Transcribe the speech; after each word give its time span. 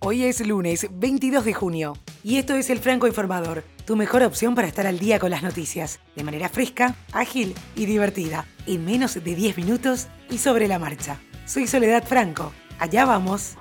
Hoy 0.00 0.24
es 0.24 0.46
lunes 0.46 0.86
22 0.92 1.44
de 1.44 1.54
junio 1.54 1.94
y 2.22 2.36
esto 2.36 2.54
es 2.54 2.70
el 2.70 2.78
Franco 2.78 3.08
Informador, 3.08 3.64
tu 3.84 3.96
mejor 3.96 4.22
opción 4.22 4.54
para 4.54 4.68
estar 4.68 4.86
al 4.86 5.00
día 5.00 5.18
con 5.18 5.32
las 5.32 5.42
noticias, 5.42 5.98
de 6.14 6.22
manera 6.22 6.48
fresca, 6.48 6.94
ágil 7.10 7.52
y 7.74 7.86
divertida, 7.86 8.46
en 8.68 8.84
menos 8.84 9.14
de 9.14 9.34
10 9.34 9.56
minutos 9.56 10.06
y 10.30 10.38
sobre 10.38 10.68
la 10.68 10.78
marcha. 10.78 11.18
Soy 11.46 11.66
Soledad 11.66 12.06
Franco, 12.06 12.52
allá 12.78 13.06
vamos. 13.06 13.56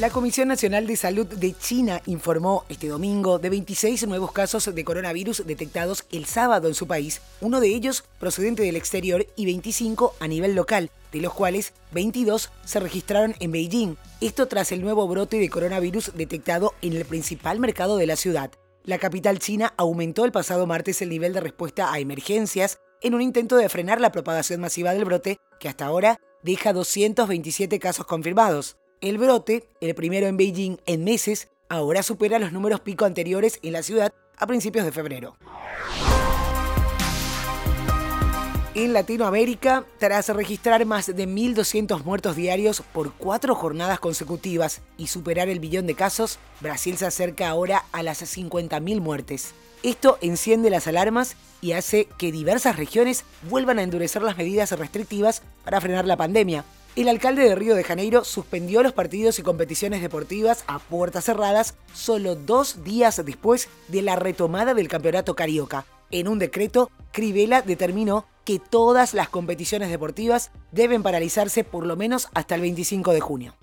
La 0.00 0.10
Comisión 0.10 0.48
Nacional 0.48 0.88
de 0.88 0.96
Salud 0.96 1.24
de 1.24 1.56
China 1.56 2.02
informó 2.06 2.64
este 2.68 2.88
domingo 2.88 3.38
de 3.38 3.48
26 3.48 4.08
nuevos 4.08 4.32
casos 4.32 4.74
de 4.74 4.84
coronavirus 4.84 5.46
detectados 5.46 6.04
el 6.10 6.24
sábado 6.24 6.66
en 6.66 6.74
su 6.74 6.88
país, 6.88 7.20
uno 7.40 7.60
de 7.60 7.68
ellos 7.68 8.02
procedente 8.18 8.64
del 8.64 8.74
exterior 8.74 9.24
y 9.36 9.44
25 9.44 10.16
a 10.18 10.26
nivel 10.26 10.56
local, 10.56 10.90
de 11.12 11.20
los 11.20 11.32
cuales 11.32 11.74
22 11.92 12.50
se 12.64 12.80
registraron 12.80 13.36
en 13.38 13.52
Beijing. 13.52 13.96
Esto 14.20 14.48
tras 14.48 14.72
el 14.72 14.82
nuevo 14.82 15.06
brote 15.06 15.38
de 15.38 15.48
coronavirus 15.48 16.10
detectado 16.16 16.74
en 16.82 16.94
el 16.94 17.04
principal 17.04 17.60
mercado 17.60 17.96
de 17.96 18.08
la 18.08 18.16
ciudad. 18.16 18.50
La 18.82 18.98
capital 18.98 19.38
china 19.38 19.74
aumentó 19.76 20.24
el 20.24 20.32
pasado 20.32 20.66
martes 20.66 21.02
el 21.02 21.08
nivel 21.08 21.32
de 21.34 21.40
respuesta 21.40 21.92
a 21.92 22.00
emergencias 22.00 22.80
en 23.00 23.14
un 23.14 23.22
intento 23.22 23.56
de 23.56 23.68
frenar 23.68 24.00
la 24.00 24.10
propagación 24.10 24.60
masiva 24.60 24.92
del 24.92 25.04
brote, 25.04 25.38
que 25.60 25.68
hasta 25.68 25.86
ahora 25.86 26.18
deja 26.42 26.72
227 26.72 27.78
casos 27.78 28.06
confirmados. 28.06 28.76
El 29.00 29.18
brote, 29.18 29.68
el 29.80 29.94
primero 29.94 30.26
en 30.26 30.36
Beijing 30.36 30.78
en 30.86 31.04
meses, 31.04 31.48
ahora 31.68 32.02
supera 32.02 32.38
los 32.38 32.52
números 32.52 32.80
pico 32.80 33.04
anteriores 33.04 33.58
en 33.62 33.72
la 33.72 33.82
ciudad 33.82 34.14
a 34.36 34.46
principios 34.46 34.84
de 34.84 34.92
febrero. 34.92 35.36
En 38.74 38.92
Latinoamérica, 38.92 39.84
tras 39.98 40.28
registrar 40.30 40.84
más 40.84 41.06
de 41.06 41.28
1.200 41.28 42.02
muertos 42.02 42.34
diarios 42.34 42.82
por 42.92 43.12
cuatro 43.12 43.54
jornadas 43.54 44.00
consecutivas 44.00 44.80
y 44.96 45.06
superar 45.06 45.48
el 45.48 45.60
billón 45.60 45.86
de 45.86 45.94
casos, 45.94 46.40
Brasil 46.60 46.96
se 46.96 47.06
acerca 47.06 47.48
ahora 47.48 47.84
a 47.92 48.02
las 48.02 48.20
50.000 48.22 49.00
muertes. 49.00 49.54
Esto 49.84 50.18
enciende 50.22 50.70
las 50.70 50.88
alarmas 50.88 51.36
y 51.60 51.72
hace 51.72 52.08
que 52.18 52.32
diversas 52.32 52.76
regiones 52.76 53.24
vuelvan 53.48 53.78
a 53.78 53.82
endurecer 53.82 54.22
las 54.22 54.36
medidas 54.36 54.72
restrictivas 54.72 55.42
para 55.62 55.80
frenar 55.80 56.04
la 56.06 56.16
pandemia, 56.16 56.64
el 57.02 57.08
alcalde 57.08 57.42
de 57.42 57.56
Río 57.56 57.74
de 57.74 57.82
Janeiro 57.82 58.22
suspendió 58.22 58.82
los 58.82 58.92
partidos 58.92 59.38
y 59.38 59.42
competiciones 59.42 60.00
deportivas 60.00 60.62
a 60.68 60.78
puertas 60.78 61.24
cerradas 61.24 61.74
solo 61.92 62.36
dos 62.36 62.84
días 62.84 63.20
después 63.24 63.68
de 63.88 64.02
la 64.02 64.14
retomada 64.14 64.74
del 64.74 64.86
campeonato 64.86 65.34
carioca. 65.34 65.86
En 66.12 66.28
un 66.28 66.38
decreto, 66.38 66.90
Crivella 67.10 67.62
determinó 67.62 68.26
que 68.44 68.60
todas 68.60 69.14
las 69.14 69.28
competiciones 69.28 69.90
deportivas 69.90 70.52
deben 70.70 71.02
paralizarse 71.02 71.64
por 71.64 71.84
lo 71.84 71.96
menos 71.96 72.28
hasta 72.34 72.54
el 72.54 72.60
25 72.60 73.12
de 73.12 73.20
junio. 73.20 73.54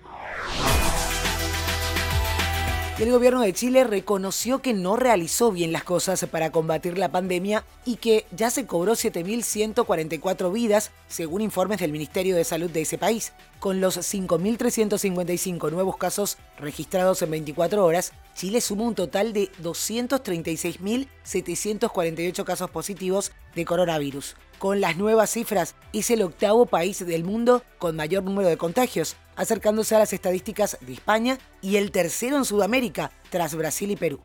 El 3.02 3.10
gobierno 3.10 3.40
de 3.40 3.52
Chile 3.52 3.82
reconoció 3.82 4.62
que 4.62 4.74
no 4.74 4.94
realizó 4.94 5.50
bien 5.50 5.72
las 5.72 5.82
cosas 5.82 6.24
para 6.30 6.52
combatir 6.52 6.98
la 6.98 7.10
pandemia 7.10 7.64
y 7.84 7.96
que 7.96 8.26
ya 8.30 8.48
se 8.48 8.64
cobró 8.64 8.92
7.144 8.92 10.52
vidas, 10.52 10.92
según 11.08 11.42
informes 11.42 11.80
del 11.80 11.90
Ministerio 11.90 12.36
de 12.36 12.44
Salud 12.44 12.70
de 12.70 12.82
ese 12.82 12.98
país. 12.98 13.32
Con 13.58 13.80
los 13.80 13.98
5.355 13.98 15.72
nuevos 15.72 15.96
casos 15.96 16.38
registrados 16.60 17.22
en 17.22 17.32
24 17.32 17.84
horas, 17.84 18.12
Chile 18.36 18.60
suma 18.60 18.84
un 18.84 18.94
total 18.94 19.32
de 19.32 19.50
236.748 19.60 22.44
casos 22.44 22.70
positivos 22.70 23.32
de 23.56 23.64
coronavirus. 23.64 24.36
Con 24.62 24.80
las 24.80 24.96
nuevas 24.96 25.30
cifras, 25.30 25.74
es 25.92 26.08
el 26.12 26.22
octavo 26.22 26.66
país 26.66 27.04
del 27.04 27.24
mundo 27.24 27.64
con 27.78 27.96
mayor 27.96 28.22
número 28.22 28.48
de 28.48 28.56
contagios, 28.56 29.16
acercándose 29.34 29.96
a 29.96 29.98
las 29.98 30.12
estadísticas 30.12 30.78
de 30.82 30.92
España 30.92 31.38
y 31.60 31.78
el 31.78 31.90
tercero 31.90 32.36
en 32.36 32.44
Sudamérica, 32.44 33.10
tras 33.28 33.56
Brasil 33.56 33.90
y 33.90 33.96
Perú. 33.96 34.20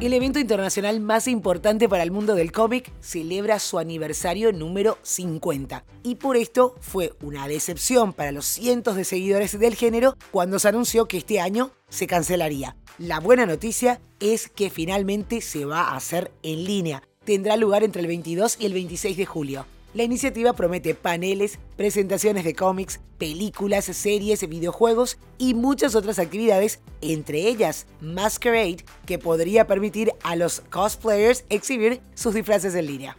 El 0.00 0.12
evento 0.12 0.38
internacional 0.38 1.00
más 1.00 1.26
importante 1.26 1.88
para 1.88 2.04
el 2.04 2.12
mundo 2.12 2.36
del 2.36 2.52
cómic 2.52 2.92
celebra 3.00 3.58
su 3.58 3.80
aniversario 3.80 4.52
número 4.52 4.96
50. 5.02 5.84
Y 6.04 6.14
por 6.14 6.36
esto 6.36 6.76
fue 6.80 7.14
una 7.20 7.48
decepción 7.48 8.12
para 8.12 8.30
los 8.30 8.46
cientos 8.46 8.94
de 8.94 9.02
seguidores 9.02 9.58
del 9.58 9.74
género 9.74 10.16
cuando 10.30 10.60
se 10.60 10.68
anunció 10.68 11.08
que 11.08 11.16
este 11.16 11.40
año 11.40 11.72
se 11.88 12.06
cancelaría. 12.06 12.76
La 12.98 13.18
buena 13.18 13.44
noticia 13.44 14.00
es 14.20 14.48
que 14.48 14.70
finalmente 14.70 15.40
se 15.40 15.64
va 15.64 15.82
a 15.82 15.96
hacer 15.96 16.30
en 16.44 16.64
línea. 16.64 17.02
Tendrá 17.28 17.58
lugar 17.58 17.84
entre 17.84 18.00
el 18.00 18.06
22 18.06 18.56
y 18.58 18.64
el 18.64 18.72
26 18.72 19.18
de 19.18 19.26
julio. 19.26 19.66
La 19.92 20.02
iniciativa 20.02 20.54
promete 20.54 20.94
paneles, 20.94 21.58
presentaciones 21.76 22.42
de 22.42 22.54
cómics, 22.54 23.00
películas, 23.18 23.84
series, 23.84 24.48
videojuegos 24.48 25.18
y 25.36 25.52
muchas 25.52 25.94
otras 25.94 26.18
actividades, 26.18 26.80
entre 27.02 27.40
ellas 27.40 27.86
Masquerade, 28.00 28.82
que 29.04 29.18
podría 29.18 29.66
permitir 29.66 30.14
a 30.22 30.36
los 30.36 30.62
cosplayers 30.70 31.44
exhibir 31.50 32.00
sus 32.14 32.32
disfraces 32.32 32.74
en 32.74 32.86
línea. 32.86 33.18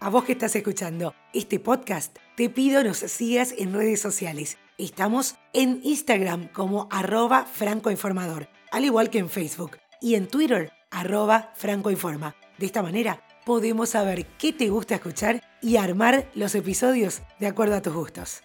A 0.00 0.08
vos 0.08 0.24
que 0.24 0.32
estás 0.32 0.56
escuchando 0.56 1.12
este 1.34 1.58
podcast, 1.58 2.16
te 2.38 2.48
pido 2.48 2.82
nos 2.82 2.96
sigas 2.96 3.52
en 3.58 3.74
redes 3.74 4.00
sociales. 4.00 4.56
Estamos 4.78 5.34
en 5.52 5.82
Instagram 5.84 6.48
como 6.54 6.88
arroba 6.90 7.44
francoinformador, 7.44 8.48
al 8.72 8.86
igual 8.86 9.10
que 9.10 9.18
en 9.18 9.28
Facebook, 9.28 9.72
y 10.00 10.14
en 10.14 10.26
Twitter 10.26 10.72
arroba 10.90 11.52
francoinforma. 11.54 12.34
De 12.58 12.66
esta 12.66 12.82
manera 12.82 13.22
podemos 13.46 13.90
saber 13.90 14.26
qué 14.38 14.52
te 14.52 14.68
gusta 14.68 14.96
escuchar 14.96 15.42
y 15.62 15.76
armar 15.76 16.28
los 16.34 16.54
episodios 16.54 17.22
de 17.38 17.46
acuerdo 17.46 17.76
a 17.76 17.82
tus 17.82 17.94
gustos. 17.94 18.42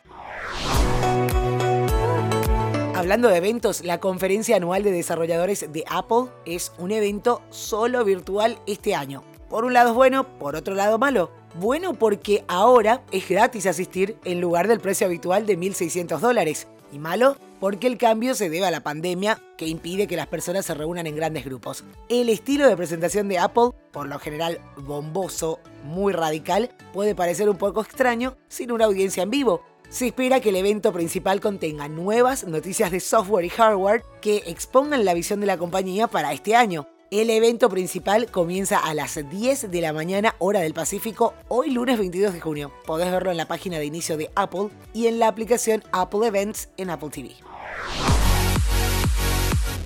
Hablando 2.96 3.28
de 3.28 3.38
eventos, 3.38 3.84
la 3.84 4.00
conferencia 4.00 4.56
anual 4.56 4.82
de 4.82 4.92
desarrolladores 4.92 5.72
de 5.72 5.84
Apple 5.90 6.32
es 6.46 6.72
un 6.78 6.92
evento 6.92 7.42
solo 7.50 8.04
virtual 8.04 8.58
este 8.68 8.96
año. 8.96 9.24
Por 9.50 9.66
un 9.66 9.74
lado 9.74 9.90
es 9.90 9.96
bueno, 9.96 10.40
por 10.40 10.56
otro 10.56 10.74
lado 10.74 10.98
malo. 10.98 11.30
Bueno 11.58 11.94
porque 11.94 12.44
ahora 12.50 13.02
es 13.14 13.30
gratis 13.30 13.66
asistir 13.66 14.18
en 14.26 14.42
lugar 14.42 14.68
del 14.68 14.82
precio 14.82 15.08
habitual 15.08 15.46
de 15.46 15.58
1.600 15.58 16.20
dólares. 16.20 16.68
Y 16.92 17.00
malo 17.00 17.38
porque 17.62 17.88
el 17.88 17.98
cambio 17.98 18.36
se 18.36 18.50
debe 18.50 18.66
a 18.66 18.72
la 18.72 18.84
pandemia 18.84 19.42
que 19.58 19.66
impide 19.66 20.06
que 20.06 20.18
las 20.18 20.28
personas 20.28 20.66
se 20.66 20.74
reúnan 20.74 21.08
en 21.08 21.16
grandes 21.16 21.46
grupos. 21.46 21.86
El 22.10 22.28
estilo 22.28 22.68
de 22.68 22.76
presentación 22.76 23.30
de 23.30 23.40
Apple, 23.40 23.70
por 23.94 24.08
lo 24.08 24.20
general 24.20 24.60
bomboso, 24.76 25.60
muy 25.86 26.12
radical, 26.12 26.72
puede 26.92 27.16
parecer 27.16 27.50
un 27.50 27.58
poco 27.58 27.82
extraño 27.82 28.36
sin 28.50 28.74
una 28.74 28.86
audiencia 28.86 29.24
en 29.24 29.30
vivo. 29.30 29.62
Se 29.88 30.08
espera 30.08 30.42
que 30.42 30.50
el 30.50 30.58
evento 30.58 30.92
principal 30.92 31.40
contenga 31.40 31.88
nuevas 31.88 32.44
noticias 32.44 32.92
de 32.92 33.00
software 33.00 33.46
y 33.46 33.50
hardware 33.50 34.04
que 34.22 34.44
expongan 34.48 35.06
la 35.06 35.14
visión 35.14 35.40
de 35.40 35.48
la 35.48 35.58
compañía 35.58 36.08
para 36.08 36.34
este 36.34 36.54
año. 36.54 36.86
El 37.16 37.30
evento 37.30 37.70
principal 37.70 38.30
comienza 38.30 38.78
a 38.78 38.94
las 38.94 39.18
10 39.30 39.72
de 39.72 39.80
la 39.80 39.94
mañana 39.94 40.36
hora 40.38 40.60
del 40.60 40.74
Pacífico, 40.74 41.34
hoy 41.48 41.72
lunes 41.72 41.98
22 41.98 42.34
de 42.34 42.42
junio. 42.42 42.74
Podés 42.86 43.10
verlo 43.10 43.32
en 43.32 43.38
la 43.38 43.48
página 43.48 43.80
de 43.80 43.86
inicio 43.86 44.18
de 44.18 44.30
Apple 44.36 44.68
y 44.94 45.08
en 45.08 45.20
la 45.20 45.30
aplicación 45.30 45.82
Apple 45.94 46.28
Events 46.28 46.68
en 46.76 46.90
Apple 46.90 47.12
TV. 47.12 47.32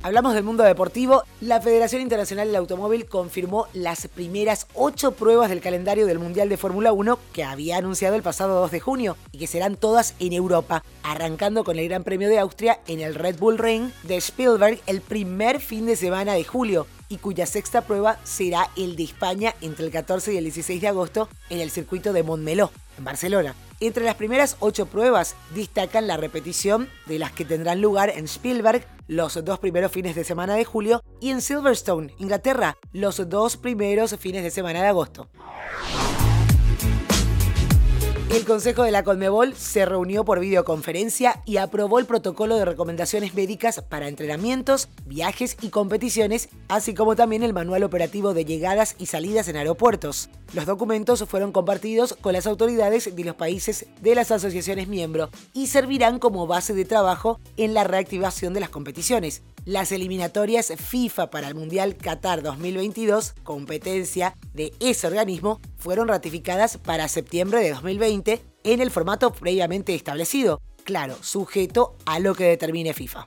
Hablamos 0.02 0.34
del 0.34 0.46
mundo 0.46 0.64
deportivo. 0.64 1.24
La 1.42 1.60
Federación 1.60 2.02
Internacional 2.02 2.48
del 2.48 2.56
Automóvil 2.56 3.06
confirmó 3.06 3.68
las 3.74 4.08
primeras 4.08 4.66
ocho 4.74 5.12
pruebas 5.12 5.50
del 5.50 5.60
calendario 5.60 6.06
del 6.06 6.20
Mundial 6.20 6.48
de 6.48 6.56
Fórmula 6.56 6.94
1 6.94 7.20
que 7.34 7.44
había 7.44 7.76
anunciado 7.76 8.16
el 8.16 8.24
pasado 8.24 8.62
2 8.62 8.72
de 8.72 8.80
junio 8.80 9.18
y 9.34 9.40
que 9.40 9.48
serán 9.48 9.76
todas 9.76 10.16
en 10.20 10.32
Europa, 10.32 10.86
arrancando 11.04 11.66
con 11.66 11.78
el 11.78 11.90
Gran 11.90 12.06
Premio 12.06 12.30
de 12.30 12.40
Austria 12.40 12.80
en 12.88 13.02
el 13.02 13.14
Red 13.14 13.40
Bull 13.40 13.58
Ring 13.58 13.92
de 14.04 14.16
Spielberg 14.16 14.80
el 14.88 15.02
primer 15.02 15.60
fin 15.60 15.86
de 15.86 15.98
semana 15.98 16.34
de 16.34 16.46
julio 16.46 16.88
y 17.10 17.18
cuya 17.18 17.46
sexta 17.46 17.82
prueba 17.82 18.20
será 18.24 18.70
el 18.78 18.96
de 18.96 19.04
España 19.04 19.54
entre 19.60 19.86
el 19.86 19.92
14 19.92 20.34
y 20.34 20.38
el 20.38 20.46
16 20.46 20.80
de 20.80 20.88
agosto 20.88 21.28
en 21.50 21.60
el 21.60 21.72
circuito 21.72 22.14
de 22.14 22.24
Montmeló, 22.24 22.72
en 22.98 23.04
Barcelona. 23.04 23.54
Entre 23.82 24.06
las 24.06 24.16
primeras 24.16 24.56
ocho 24.62 24.86
pruebas 24.86 25.36
destacan 25.54 26.08
la 26.08 26.16
repetición 26.16 26.88
de 27.06 27.20
las 27.20 27.34
que 27.34 27.44
tendrán 27.44 27.82
lugar 27.82 28.10
en 28.10 28.26
Spielberg 28.26 28.86
los 29.10 29.44
dos 29.44 29.58
primeros 29.58 29.92
fines 29.92 30.16
de 30.16 30.24
semana 30.24 30.54
de 30.54 30.64
julio 30.64 31.04
y 31.20 31.32
en 31.32 31.42
Silverstone, 31.42 32.14
Inglaterra, 32.20 32.78
los 32.94 33.28
dos 33.28 33.58
primeros 33.58 34.16
fines 34.18 34.44
de 34.44 34.52
semana 34.52 34.84
de 34.84 34.88
agosto. 34.88 35.28
El 38.40 38.46
Consejo 38.46 38.84
de 38.84 38.92
la 38.92 39.04
Conmebol 39.04 39.54
se 39.54 39.86
reunió 39.86 40.24
por 40.24 40.40
videoconferencia 40.40 41.42
y 41.44 41.58
aprobó 41.58 42.00
el 42.00 42.06
protocolo 42.06 42.56
de 42.56 42.64
recomendaciones 42.64 43.34
médicas 43.34 43.82
para 43.82 44.08
entrenamientos, 44.08 44.88
viajes 45.06 45.58
y 45.62 45.68
competiciones, 45.72 46.48
así 46.70 46.94
como 46.94 47.18
también 47.18 47.44
el 47.44 47.52
manual 47.52 47.84
operativo 47.84 48.34
de 48.34 48.46
llegadas 48.46 48.96
y 48.98 49.08
salidas 49.08 49.50
en 49.50 49.58
aeropuertos. 49.58 50.30
Los 50.54 50.66
documentos 50.66 51.26
fueron 51.28 51.52
compartidos 51.52 52.16
con 52.22 52.32
las 52.32 52.48
autoridades 52.48 53.14
de 53.14 53.24
los 53.26 53.36
países 53.36 53.88
de 54.02 54.16
las 54.16 54.32
asociaciones 54.32 54.88
miembro 54.88 55.30
y 55.54 55.68
servirán 55.68 56.18
como 56.18 56.48
base 56.48 56.74
de 56.74 56.86
trabajo 56.86 57.42
en 57.58 57.74
la 57.74 57.84
reactivación 57.84 58.54
de 58.54 58.62
las 58.62 58.70
competiciones. 58.70 59.42
Las 59.66 59.92
eliminatorias 59.92 60.74
FIFA 60.76 61.30
para 61.30 61.48
el 61.48 61.56
Mundial 61.56 61.96
Qatar 61.96 62.42
2022, 62.42 63.36
competencia 63.44 64.36
de 64.54 64.74
ese 64.80 65.08
organismo, 65.08 65.60
fueron 65.78 66.08
ratificadas 66.08 66.78
para 66.78 67.08
septiembre 67.08 67.62
de 67.62 67.72
2020 67.72 68.42
en 68.64 68.82
el 68.82 68.92
formato 68.92 69.32
previamente 69.32 69.94
establecido, 69.96 70.62
claro, 70.84 71.18
sujeto 71.22 71.96
a 72.06 72.20
lo 72.20 72.36
que 72.36 72.46
determine 72.46 72.94
FIFA. 72.94 73.26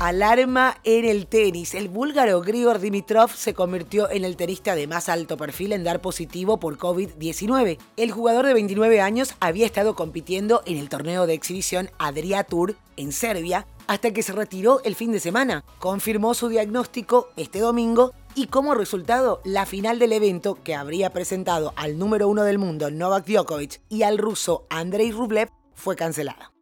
Alarma 0.00 0.78
en 0.84 1.04
el 1.04 1.26
tenis. 1.26 1.74
El 1.74 1.90
búlgaro 1.90 2.40
Grigor 2.40 2.78
Dimitrov 2.78 3.32
se 3.32 3.52
convirtió 3.52 4.10
en 4.10 4.24
el 4.24 4.34
tenista 4.34 4.74
de 4.74 4.86
más 4.86 5.10
alto 5.10 5.36
perfil 5.36 5.74
en 5.74 5.84
dar 5.84 6.00
positivo 6.00 6.58
por 6.58 6.78
COVID-19. 6.78 7.76
El 7.98 8.10
jugador 8.10 8.46
de 8.46 8.54
29 8.54 9.02
años 9.02 9.34
había 9.40 9.66
estado 9.66 9.94
compitiendo 9.94 10.62
en 10.64 10.78
el 10.78 10.88
torneo 10.88 11.26
de 11.26 11.34
exhibición 11.34 11.90
Adria 11.98 12.44
Tour 12.44 12.76
en 12.96 13.12
Serbia 13.12 13.66
hasta 13.88 14.10
que 14.10 14.22
se 14.22 14.32
retiró 14.32 14.80
el 14.84 14.94
fin 14.94 15.12
de 15.12 15.20
semana. 15.20 15.64
Confirmó 15.78 16.32
su 16.32 16.48
diagnóstico 16.48 17.28
este 17.36 17.58
domingo 17.58 18.14
y 18.34 18.46
como 18.46 18.74
resultado, 18.74 19.42
la 19.44 19.66
final 19.66 19.98
del 19.98 20.14
evento, 20.14 20.56
que 20.64 20.74
habría 20.74 21.10
presentado 21.10 21.74
al 21.76 21.98
número 21.98 22.26
uno 22.26 22.44
del 22.44 22.56
mundo 22.56 22.90
Novak 22.90 23.26
Djokovic 23.26 23.82
y 23.90 24.04
al 24.04 24.16
ruso 24.16 24.64
Andrei 24.70 25.12
Rublev, 25.12 25.50
fue 25.74 25.94
cancelada. 25.94 26.52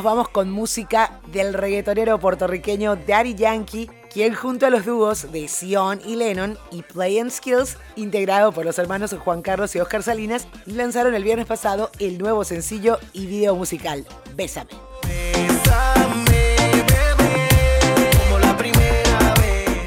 Nos 0.00 0.06
vamos 0.06 0.30
con 0.30 0.50
música 0.50 1.20
del 1.30 1.52
reggaetonero 1.52 2.18
puertorriqueño 2.18 2.96
Daddy 2.96 3.34
Yankee, 3.34 3.90
quien 4.10 4.34
junto 4.34 4.64
a 4.64 4.70
los 4.70 4.86
dúos 4.86 5.30
de 5.30 5.46
Sion 5.46 6.00
y 6.06 6.16
Lennon 6.16 6.56
y 6.70 6.80
Play 6.80 7.18
and 7.18 7.30
Skills, 7.30 7.76
integrado 7.96 8.50
por 8.50 8.64
los 8.64 8.78
hermanos 8.78 9.14
Juan 9.22 9.42
Carlos 9.42 9.76
y 9.76 9.80
Oscar 9.80 10.02
Salinas, 10.02 10.48
lanzaron 10.64 11.14
el 11.14 11.22
viernes 11.22 11.44
pasado 11.44 11.90
el 11.98 12.16
nuevo 12.16 12.44
sencillo 12.44 12.98
y 13.12 13.26
video 13.26 13.54
musical 13.54 14.06
Bésame. 14.34 14.89